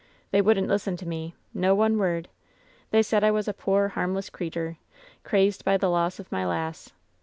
[0.31, 2.27] They wouldn't listen to me— ^no one word.
[2.89, 4.77] They said I was a poor, harmless creetur,
[5.23, 6.91] crazed by the loss of my lass.